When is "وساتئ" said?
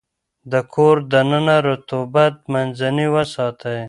3.15-3.79